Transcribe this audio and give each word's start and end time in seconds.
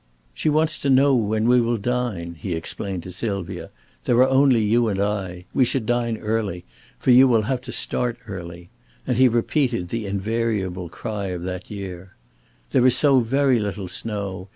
"She 0.33 0.49
wants 0.49 0.79
to 0.79 0.89
know 0.89 1.13
when 1.13 1.47
we 1.47 1.61
will 1.61 1.77
dine," 1.77 2.33
he 2.33 2.55
explained 2.55 3.03
to 3.03 3.11
Sylvia. 3.11 3.69
"There 4.05 4.17
are 4.23 4.27
only 4.27 4.63
you 4.63 4.87
and 4.87 4.99
I. 4.99 5.45
We 5.53 5.63
should 5.63 5.85
dine 5.85 6.17
early, 6.17 6.65
for 6.97 7.11
you 7.11 7.27
will 7.27 7.43
have 7.43 7.61
to 7.61 7.71
start 7.71 8.17
early"; 8.25 8.71
and 9.05 9.17
he 9.19 9.27
repeated 9.27 9.89
the 9.89 10.07
invariable 10.07 10.89
cry 10.89 11.25
of 11.25 11.43
that 11.43 11.69
year: 11.69 12.15
"There 12.71 12.87
is 12.87 12.97
so 12.97 13.19
very 13.19 13.59
little 13.59 13.87
snow. 13.87 14.49